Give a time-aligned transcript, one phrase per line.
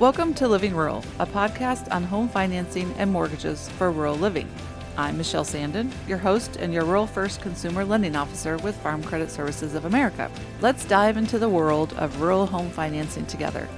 [0.00, 4.48] Welcome to Living Rural, a podcast on home financing and mortgages for rural living.
[4.96, 9.30] I'm Michelle Sandin, your host and your Rural First Consumer Lending Officer with Farm Credit
[9.30, 10.28] Services of America.
[10.60, 13.68] Let's dive into the world of rural home financing together.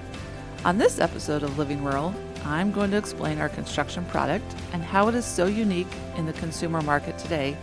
[0.64, 2.14] On this episode of Living Rural,
[2.46, 6.32] I'm going to explain our construction product and how it is so unique in the
[6.32, 7.58] consumer market today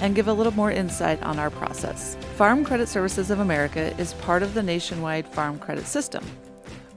[0.00, 2.16] and give a little more insight on our process.
[2.34, 6.24] Farm Credit Services of America is part of the nationwide farm credit system,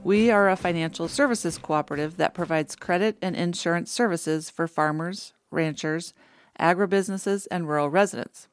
[0.06, 6.14] we are a financial services cooperative that provides credit and insurance services for farmers, ranchers,
[6.60, 8.46] agribusinesses, and rural residents.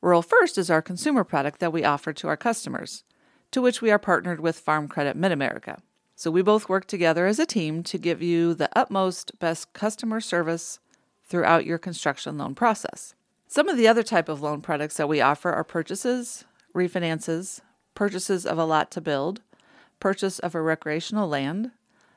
[0.00, 3.02] Rural First is our consumer product that we offer to our customers,
[3.50, 5.82] to which we are partnered with Farm Credit Mid America.
[6.14, 10.20] So we both work together as a team to give you the utmost best customer
[10.20, 10.78] service
[11.24, 13.16] throughout your construction loan process.
[13.48, 17.60] Some of the other type of loan products that we offer are purchases, refinances,
[17.96, 19.40] purchases of a lot to build,
[20.00, 21.70] purchase of a recreational land,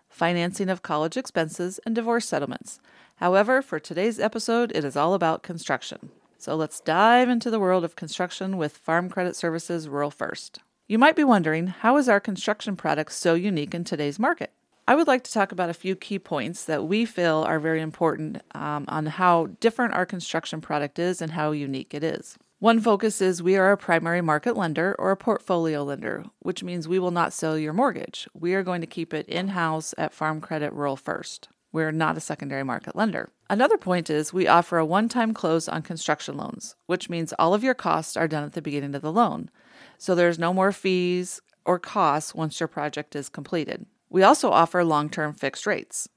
[0.09, 2.79] financing of college expenses, and divorce settlements.
[3.17, 6.09] However, for today's episode, it is all about construction.
[6.37, 10.59] So let's dive into the world of construction with Farm Credit Services Rural First.
[10.87, 14.51] You might be wondering how is our construction product so unique in today's market?
[14.85, 17.79] I would like to talk about a few key points that we feel are very
[17.79, 22.37] important um, on how different our construction product is and how unique it is.
[22.63, 26.87] One focus is we are a primary market lender or a portfolio lender, which means
[26.87, 28.25] we will not sell your mortgage.
[28.33, 31.49] We are going to keep it in house at Farm Credit Rural First.
[31.73, 33.31] We're not a secondary market lender.
[33.49, 37.53] Another point is we offer a one time close on construction loans, which means all
[37.53, 39.49] of your costs are done at the beginning of the loan.
[39.97, 43.85] So there's no more fees or costs once your project is completed.
[44.09, 46.07] We also offer long term fixed rates.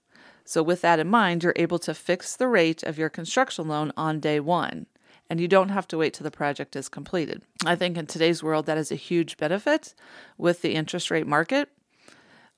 [0.45, 3.93] So, with that in mind, you're able to fix the rate of your construction loan
[3.97, 4.87] on day one
[5.29, 7.43] and you don't have to wait till the project is completed.
[7.65, 9.95] I think in today's world, that is a huge benefit
[10.39, 11.69] with the interest rate market.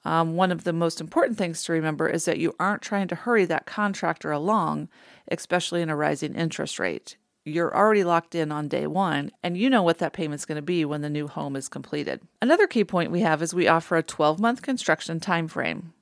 [0.04, 3.14] Um, one of the most important things to remember is that you aren't trying to
[3.14, 4.88] hurry that contractor along,
[5.30, 7.16] especially in a rising interest rate.
[7.44, 10.62] You're already locked in on day one, and you know what that payment's going to
[10.62, 12.20] be when the new home is completed.
[12.42, 15.92] Another key point we have is we offer a 12 month construction time frame.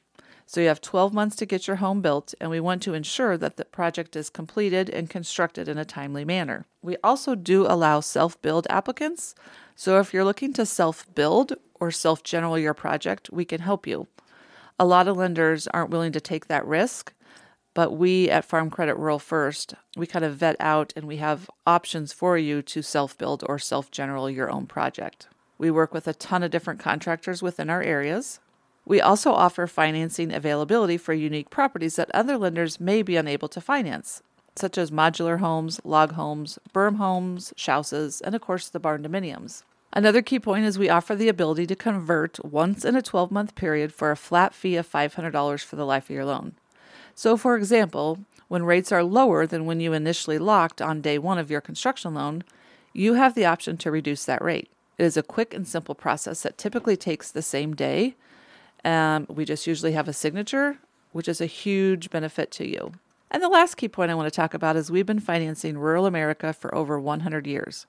[0.49, 3.37] So you have 12 months to get your home built, and we want to ensure
[3.37, 6.67] that the project is completed and constructed in a timely manner.
[6.83, 9.35] We also do allow self build applicants.
[9.75, 13.89] So if you're looking to self build or self general your project, we can help
[13.89, 14.07] you.
[14.79, 17.13] A lot of lenders aren't willing to take that risk,
[17.75, 21.51] but we at Farm Credit Rural First, we kind of vet out and we have
[21.67, 25.27] options for you to self build or self general your own project.
[25.59, 28.39] We work with a ton of different contractors within our areas.
[28.89, 33.61] We also offer financing availability for unique properties that other lenders may be unable to
[33.61, 34.23] finance,
[34.55, 39.65] such as modular homes, log homes, berm homes, houses, and of course the barndominiums.
[39.93, 43.57] Another key point is we offer the ability to convert once in a 12 month
[43.57, 46.53] period for a flat fee of $500 for the life of your loan.
[47.15, 51.39] So, for example, when rates are lower than when you initially locked on day one
[51.39, 52.45] of your construction loan,
[52.93, 54.69] you have the option to reduce that rate.
[54.97, 58.15] It is a quick and simple process that typically takes the same day
[58.87, 60.79] um, we just usually have a signature,
[61.13, 62.93] which is a huge benefit to you.
[63.31, 66.07] And the last key point I want to talk about is we've been financing rural
[66.07, 67.87] America for over 100 years.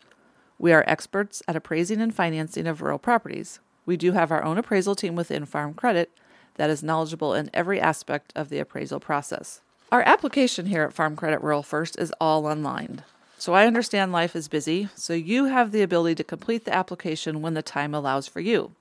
[0.57, 3.59] We are experts at appraising and financing of rural properties.
[3.85, 6.09] We do have our own appraisal team within Farm Credit
[6.55, 9.61] that is knowledgeable in every aspect of the appraisal process.
[9.91, 13.03] Our application here at Farm Credit Rural First is all online.
[13.37, 17.43] So I understand life is busy, so you have the ability to complete the application
[17.43, 18.71] when the time allows for you,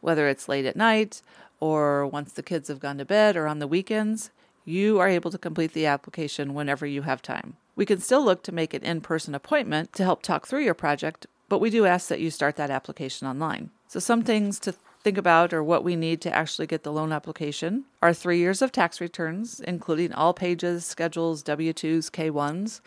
[0.00, 1.22] whether it's late at night
[1.62, 4.32] or once the kids have gone to bed or on the weekends,
[4.64, 7.56] you are able to complete the application whenever you have time.
[7.76, 10.74] We can still look to make an in person appointment to help talk through your
[10.74, 13.70] project, but we do ask that you start that application online.
[13.86, 14.74] So, some things to
[15.04, 18.60] think about or what we need to actually get the loan application are three years
[18.60, 22.80] of tax returns, including all pages, schedules, W 2s, K 1s.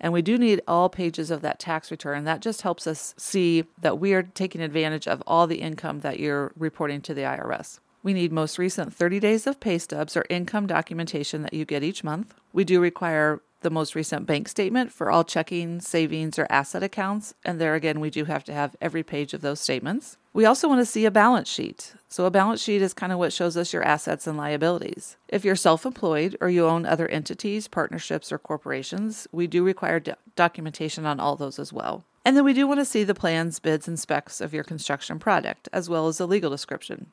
[0.00, 2.24] And we do need all pages of that tax return.
[2.24, 6.20] That just helps us see that we are taking advantage of all the income that
[6.20, 7.80] you're reporting to the IRS.
[8.02, 11.82] We need most recent 30 days of pay stubs or income documentation that you get
[11.82, 12.34] each month.
[12.52, 17.34] We do require the most recent bank statement for all checking, savings, or asset accounts,
[17.44, 20.16] and there again, we do have to have every page of those statements.
[20.32, 21.94] We also want to see a balance sheet.
[22.08, 25.16] So, a balance sheet is kind of what shows us your assets and liabilities.
[25.28, 29.98] If you're self employed or you own other entities, partnerships, or corporations, we do require
[29.98, 32.04] do- documentation on all those as well.
[32.24, 35.18] And then we do want to see the plans, bids, and specs of your construction
[35.18, 37.10] product, as well as the legal description.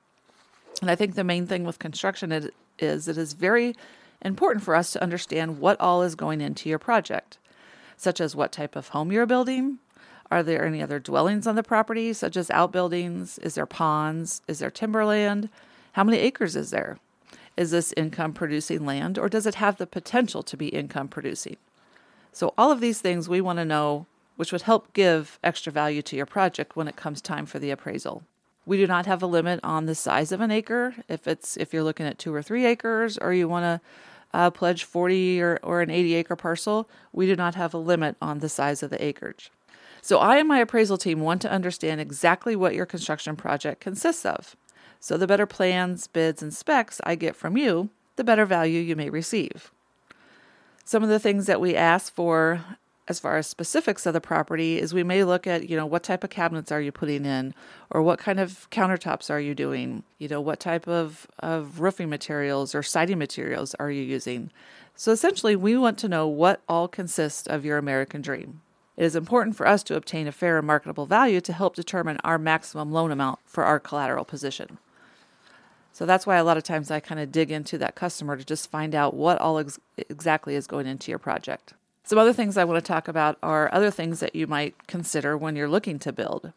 [0.81, 3.75] And I think the main thing with construction is it is very
[4.21, 7.37] important for us to understand what all is going into your project,
[7.97, 9.79] such as what type of home you're building.
[10.31, 13.37] Are there any other dwellings on the property, such as outbuildings?
[13.39, 14.41] Is there ponds?
[14.47, 15.49] Is there timberland?
[15.93, 16.97] How many acres is there?
[17.55, 21.57] Is this income producing land or does it have the potential to be income producing?
[22.33, 26.01] So, all of these things we want to know, which would help give extra value
[26.01, 28.23] to your project when it comes time for the appraisal.
[28.65, 30.95] We do not have a limit on the size of an acre.
[31.07, 33.87] If it's if you're looking at two or three acres, or you want to
[34.33, 38.17] uh, pledge 40 or, or an 80 acre parcel, we do not have a limit
[38.21, 39.51] on the size of the acreage.
[40.01, 44.25] So I and my appraisal team want to understand exactly what your construction project consists
[44.25, 44.55] of.
[44.99, 48.95] So the better plans, bids, and specs I get from you, the better value you
[48.95, 49.71] may receive.
[50.83, 52.63] Some of the things that we ask for
[53.07, 56.03] as far as specifics of the property is we may look at you know what
[56.03, 57.53] type of cabinets are you putting in
[57.91, 60.03] or what kind of countertops are you doing?
[60.17, 64.51] You know what type of, of roofing materials or siding materials are you using?
[64.95, 68.61] So essentially we want to know what all consists of your american dream.
[68.97, 72.17] It is important for us to obtain a fair and marketable value to help determine
[72.23, 74.77] our maximum loan amount for our collateral position.
[75.91, 78.43] So that's why a lot of times i kind of dig into that customer to
[78.43, 79.79] just find out what all ex-
[80.09, 81.73] exactly is going into your project
[82.05, 85.35] some other things I want to talk about are other things that you might consider
[85.35, 86.53] when you're looking to build.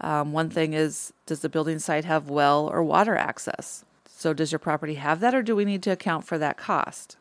[0.00, 3.84] Um, one thing is Does the building site have well or water access?
[4.06, 7.16] So, does your property have that, or do we need to account for that cost?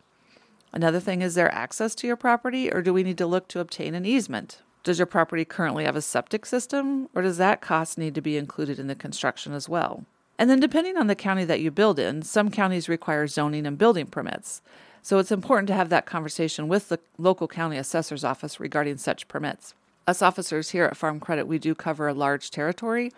[0.73, 3.61] Another thing is there access to your property, or do we need to look to
[3.61, 4.61] obtain an easement?
[4.83, 8.37] Does your property currently have a septic system, or does that cost need to be
[8.37, 10.05] included in the construction as well?
[10.37, 13.77] And then, depending on the county that you build in, some counties require zoning and
[13.77, 14.61] building permits.
[15.01, 19.27] So it's important to have that conversation with the local county assessor's office regarding such
[19.27, 19.73] permits.
[20.07, 23.11] Us officers here at Farm Credit, we do cover a large territory,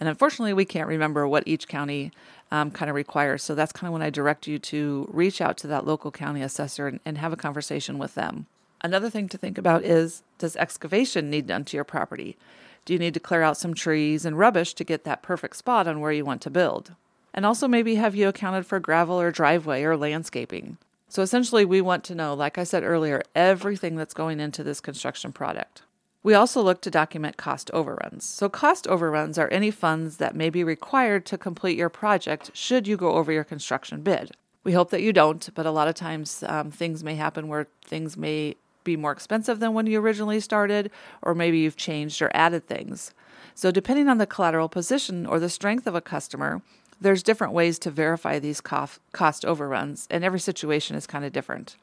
[0.00, 2.10] and unfortunately, we can't remember what each county
[2.50, 3.42] um, kind of requires.
[3.42, 6.40] So that's kind of when I direct you to reach out to that local county
[6.40, 8.46] assessor and, and have a conversation with them.
[8.80, 12.38] Another thing to think about is does excavation need done to your property?
[12.86, 15.86] Do you need to clear out some trees and rubbish to get that perfect spot
[15.86, 16.94] on where you want to build?
[17.34, 20.78] And also, maybe have you accounted for gravel or driveway or landscaping?
[21.10, 24.80] So essentially, we want to know, like I said earlier, everything that's going into this
[24.80, 25.82] construction product.
[26.22, 28.24] We also look to document cost overruns.
[28.24, 32.86] So, cost overruns are any funds that may be required to complete your project should
[32.86, 34.30] you go over your construction bid.
[34.62, 37.66] We hope that you don't, but a lot of times um, things may happen where
[37.84, 38.54] things may
[38.84, 40.92] be more expensive than when you originally started,
[41.22, 43.14] or maybe you've changed or added things.
[43.56, 46.62] So, depending on the collateral position or the strength of a customer,
[47.00, 51.76] there's different ways to verify these cost overruns, and every situation is kind of different.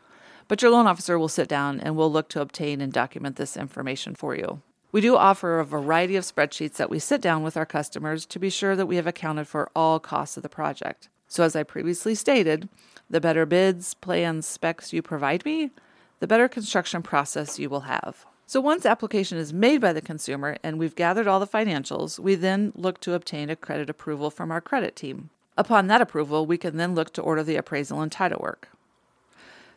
[0.48, 3.58] But your loan officer will sit down and we'll look to obtain and document this
[3.58, 4.62] information for you.
[4.92, 8.40] We do offer a variety of spreadsheets that we sit down with our customers to
[8.40, 11.10] be sure that we have accounted for all costs of the project.
[11.28, 12.70] So, as I previously stated,
[13.10, 15.72] the better bids, plans, specs you provide me,
[16.20, 18.26] the better construction process you will have.
[18.50, 22.34] So once application is made by the consumer and we've gathered all the financials, we
[22.36, 25.32] then look to obtain a credit approval from our credit team.
[25.58, 28.70] Upon that approval, we can then look to order the appraisal and title work.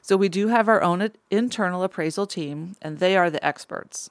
[0.02, 4.08] So we do have our own internal appraisal team, and they are the experts.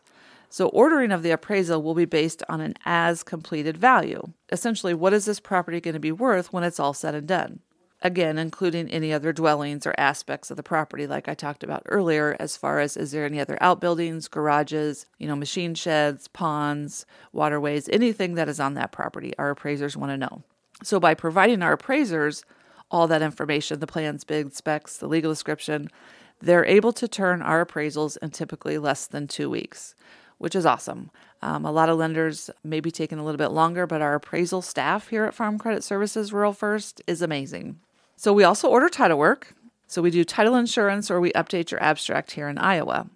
[0.50, 4.34] So ordering of the appraisal will be based on an as completed value.
[4.52, 7.60] Essentially, what is this property going to be worth when it's all said and done?
[8.02, 12.36] Again, including any other dwellings or aspects of the property, like I talked about earlier,
[12.40, 17.90] as far as is there any other outbuildings, garages, you know, machine sheds, ponds, waterways,
[17.90, 19.34] anything that is on that property.
[19.38, 20.44] Our appraisers want to know.
[20.82, 22.44] So, by providing our appraisers
[22.90, 25.90] all that information, the plans, big specs, the legal description,
[26.42, 29.94] they're able to turn our appraisals in typically less than two weeks,
[30.38, 31.12] which is awesome.
[31.42, 34.62] Um, a lot of lenders may be taking a little bit longer, but our appraisal
[34.62, 37.80] staff here at Farm Credit Services Rural First is amazing.
[38.20, 39.56] So we also order title work.
[39.88, 43.08] So we do title insurance or we update your abstract here in Iowa.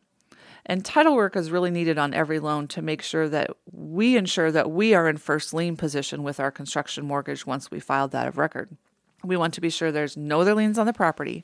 [0.65, 4.49] And title work is really needed on every loan to make sure that we ensure
[4.49, 8.29] that we are in first lien position with our construction mortgage once we filed that
[8.29, 8.77] of record.
[9.25, 11.43] We want to be sure there's no other liens on the property,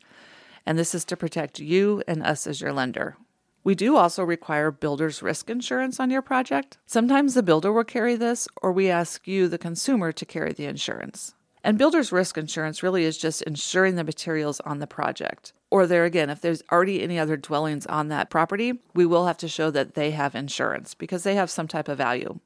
[0.65, 3.17] and this is to protect you and us as your lender.
[3.65, 6.77] We do also require builder's risk insurance on your project.
[6.85, 10.65] Sometimes the builder will carry this, or we ask you, the consumer, to carry the
[10.65, 11.33] insurance.
[11.63, 15.51] And builder's risk insurance really is just insuring the materials on the project.
[15.69, 19.37] Or there again, if there's already any other dwellings on that property, we will have
[19.37, 22.39] to show that they have insurance because they have some type of value.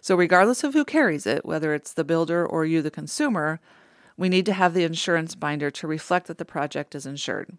[0.00, 3.58] So, regardless of who carries it, whether it's the builder or you, the consumer,
[4.16, 7.56] we need to have the insurance binder to reflect that the project is insured.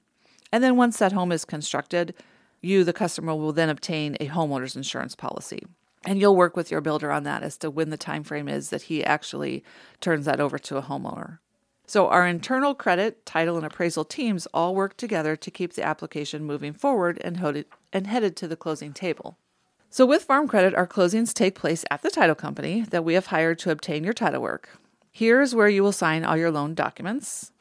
[0.52, 2.14] And then once that home is constructed,
[2.62, 5.64] you, the customer, will then obtain a homeowner's insurance policy
[6.06, 8.70] and you'll work with your builder on that as to when the time frame is
[8.70, 9.64] that he actually
[10.00, 11.40] turns that over to a homeowner.
[11.88, 16.44] So our internal credit, title, and appraisal teams all work together to keep the application
[16.44, 19.38] moving forward and, headed, and headed to the closing table.
[19.92, 23.28] So with Farm Credit, our closings take place at the title company that we have
[23.28, 24.80] hired to obtain your title work.
[25.12, 27.52] Here's where you will sign all your loan documents.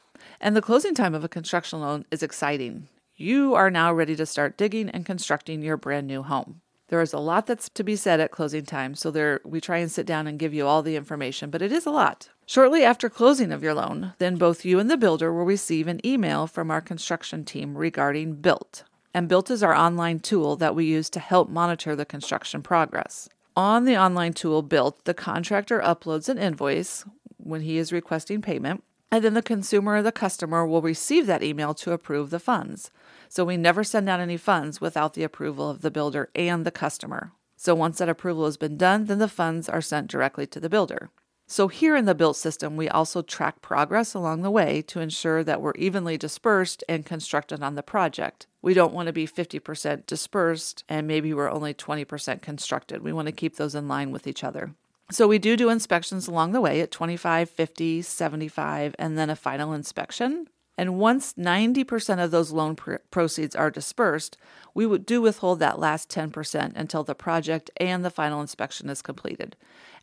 [0.41, 2.89] And the closing time of a construction loan is exciting.
[3.15, 6.61] You are now ready to start digging and constructing your brand new home.
[6.95, 9.79] There is a lot that's to be said at closing time, so there we try
[9.79, 12.29] and sit down and give you all the information, but it is a lot.
[12.45, 15.99] Shortly after closing of your loan, then both you and the builder will receive an
[16.07, 18.85] email from our construction team regarding Built.
[19.13, 23.27] And Built is our online tool that we use to help monitor the construction progress.
[23.57, 27.03] On the online tool Built, the contractor uploads an invoice
[27.35, 31.43] when he is requesting payment, and then the consumer or the customer will receive that
[31.43, 32.89] email to approve the funds.
[33.35, 36.71] So we never send out any funds without the approval of the builder and the
[36.71, 37.33] customer.
[37.57, 40.69] So once that approval has been done, then the funds are sent directly to the
[40.69, 41.09] builder.
[41.45, 45.43] So here in the built system, we also track progress along the way to ensure
[45.43, 48.47] that we're evenly dispersed and constructed on the project.
[48.61, 53.03] We don't want to be 50% dispersed and maybe we're only 20% constructed.
[53.03, 54.75] We want to keep those in line with each other.
[55.11, 59.35] So we do do inspections along the way at 25, 50, 75, and then a
[59.35, 60.47] final inspection.
[60.77, 64.37] And once 90% of those loan pr- proceeds are dispersed,
[64.73, 69.01] we would do withhold that last 10% until the project and the final inspection is
[69.01, 69.55] completed.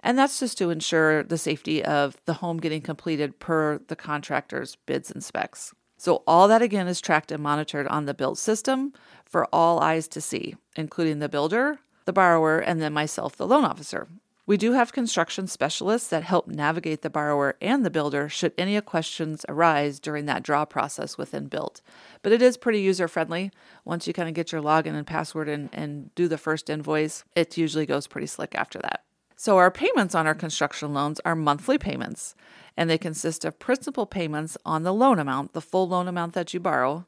[0.03, 4.77] And that's just to ensure the safety of the home getting completed per the contractor's
[4.87, 5.75] bids and specs.
[5.99, 8.93] So, all that again is tracked and monitored on the Built system
[9.25, 13.65] for all eyes to see, including the builder, the borrower, and then myself, the loan
[13.65, 14.09] officer.
[14.45, 18.81] We do have construction specialists that help navigate the borrower and the builder should any
[18.81, 21.81] questions arise during that draw process within Built.
[22.23, 23.53] But it is pretty user friendly.
[23.85, 27.23] Once you kind of get your login and password and, and do the first invoice,
[27.37, 29.05] it usually goes pretty slick after that.
[29.37, 32.35] So, our payments on our construction loans are monthly payments,
[32.77, 36.53] and they consist of principal payments on the loan amount, the full loan amount that
[36.53, 37.07] you borrow,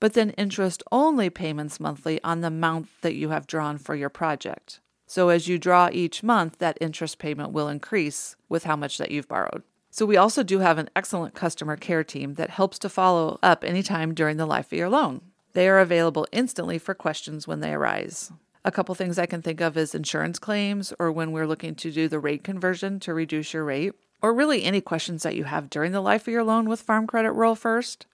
[0.00, 4.10] but then interest only payments monthly on the amount that you have drawn for your
[4.10, 4.80] project.
[5.12, 9.10] So as you draw each month, that interest payment will increase with how much that
[9.10, 9.62] you've borrowed.
[9.90, 13.62] So we also do have an excellent customer care team that helps to follow up
[13.62, 15.20] anytime during the life of your loan.
[15.52, 18.32] They are available instantly for questions when they arise.
[18.64, 21.92] A couple things I can think of is insurance claims or when we're looking to
[21.92, 23.92] do the rate conversion to reduce your rate,
[24.22, 27.06] or really any questions that you have during the life of your loan with Farm
[27.06, 28.06] Credit Rural First.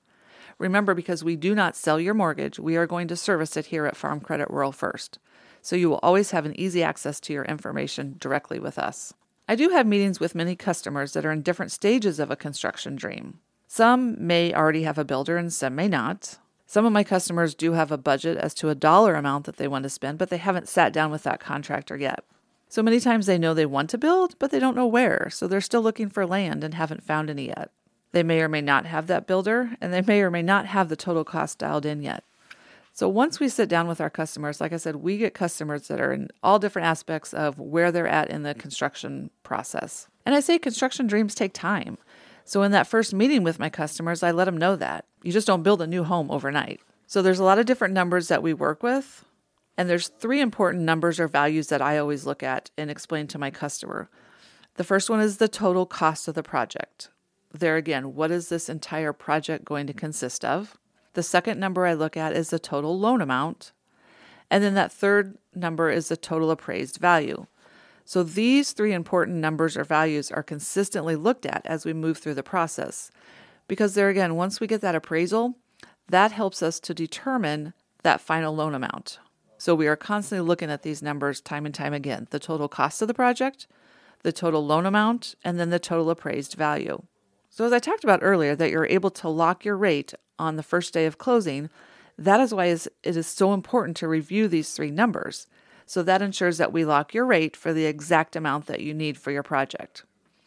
[0.58, 3.86] Remember, because we do not sell your mortgage, we are going to service it here
[3.86, 5.18] at Farm Credit Rural First
[5.62, 9.12] so you will always have an easy access to your information directly with us.
[9.48, 12.96] I do have meetings with many customers that are in different stages of a construction
[12.96, 13.38] dream.
[13.66, 16.38] Some may already have a builder and some may not.
[16.66, 19.68] Some of my customers do have a budget as to a dollar amount that they
[19.68, 22.24] want to spend, but they haven't sat down with that contractor yet.
[22.68, 25.46] So many times they know they want to build, but they don't know where, so
[25.46, 27.70] they're still looking for land and haven't found any yet.
[28.12, 30.88] They may or may not have that builder, and they may or may not have
[30.88, 32.24] the total cost dialed in yet.
[32.92, 36.00] So once we sit down with our customers, like I said, we get customers that
[36.00, 40.08] are in all different aspects of where they're at in the construction process.
[40.26, 41.96] And I say construction dreams take time.
[42.44, 45.46] So in that first meeting with my customers, I let them know that you just
[45.46, 46.80] don't build a new home overnight.
[47.06, 49.24] So there's a lot of different numbers that we work with.
[49.76, 53.38] And there's three important numbers or values that I always look at and explain to
[53.38, 54.10] my customer.
[54.74, 57.10] The first one is the total cost of the project.
[57.52, 60.76] There again, what is this entire project going to consist of?
[61.14, 63.72] The second number I look at is the total loan amount.
[64.50, 67.46] And then that third number is the total appraised value.
[68.04, 72.34] So these three important numbers or values are consistently looked at as we move through
[72.34, 73.10] the process.
[73.66, 75.56] Because there again, once we get that appraisal,
[76.08, 79.18] that helps us to determine that final loan amount.
[79.58, 83.02] So we are constantly looking at these numbers time and time again the total cost
[83.02, 83.66] of the project,
[84.22, 87.02] the total loan amount, and then the total appraised value.
[87.58, 90.62] So, as I talked about earlier, that you're able to lock your rate on the
[90.62, 91.70] first day of closing,
[92.16, 95.48] that is why it is so important to review these three numbers.
[95.84, 99.18] So that ensures that we lock your rate for the exact amount that you need
[99.18, 100.04] for your project.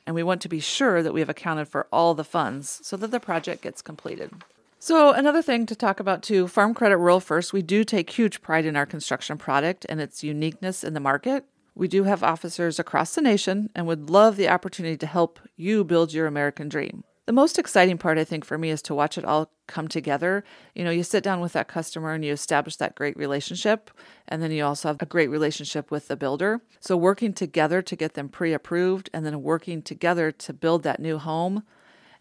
[0.07, 2.95] And we want to be sure that we have accounted for all the funds so
[2.95, 4.31] that the project gets completed.
[4.79, 8.41] So, another thing to talk about too Farm Credit Rural First, we do take huge
[8.41, 11.43] pride in our construction product and its uniqueness in the market.
[11.73, 15.83] We do have officers across the nation and would love the opportunity to help you
[15.83, 17.03] build your American dream.
[17.27, 20.43] The most exciting part, I think, for me is to watch it all come together.
[20.75, 23.89] You know, you sit down with that customer and you establish that great relationship,
[24.27, 26.61] and then you also have a great relationship with the builder.
[26.79, 30.99] So, working together to get them pre approved and then working together to build that
[30.99, 31.63] new home.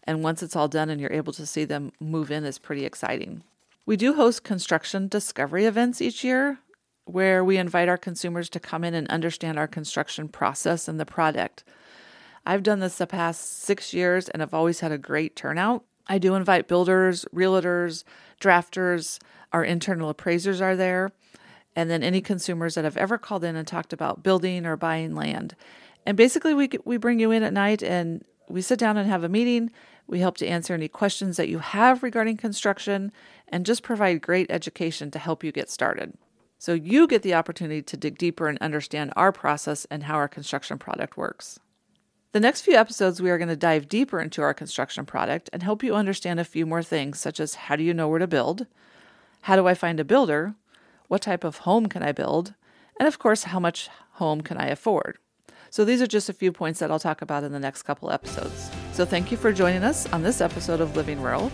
[0.03, 2.85] And once it's all done and you're able to see them move in is pretty
[2.85, 3.43] exciting.
[3.85, 6.59] We do host construction discovery events each year
[7.11, 11.05] where we invite our consumers to come in and understand our construction process and the
[11.05, 11.63] product.
[12.45, 15.83] I've done this the past six years and I've always had a great turnout.
[16.07, 18.03] I do invite builders, realtors,
[18.39, 19.19] drafters,
[19.53, 21.11] our internal appraisers are there,
[21.75, 25.15] and then any consumers that have ever called in and talked about building or buying
[25.15, 25.55] land.
[26.05, 29.23] And basically, we we bring you in at night and we sit down and have
[29.23, 29.71] a meeting.
[30.07, 33.11] We help to answer any questions that you have regarding construction
[33.47, 36.13] and just provide great education to help you get started.
[36.61, 40.27] So you get the opportunity to dig deeper and understand our process and how our
[40.27, 41.59] construction product works.
[42.33, 45.63] The next few episodes, we are going to dive deeper into our construction product and
[45.63, 48.27] help you understand a few more things, such as how do you know where to
[48.27, 48.67] build?
[49.41, 50.53] How do I find a builder?
[51.07, 52.53] What type of home can I build?
[52.99, 55.17] And of course, how much home can I afford?
[55.71, 58.11] So, these are just a few points that I'll talk about in the next couple
[58.11, 58.69] episodes.
[58.93, 61.51] So, thank you for joining us on this episode of Living Rural.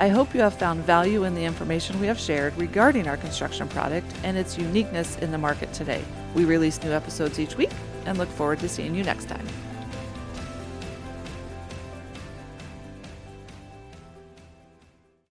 [0.00, 3.66] I hope you have found value in the information we have shared regarding our construction
[3.66, 6.04] product and its uniqueness in the market today.
[6.36, 7.72] We release new episodes each week
[8.06, 9.44] and look forward to seeing you next time.